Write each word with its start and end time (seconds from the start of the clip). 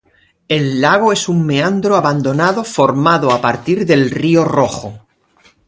El 0.47 0.81
lago 0.81 1.13
es 1.13 1.29
un 1.29 1.45
meandro 1.45 1.95
abandonado 1.95 2.63
formado 2.63 3.29
a 3.31 3.39
partir 3.39 3.85
del 3.85 4.09
río 4.09 4.43
Rojo. 4.43 5.05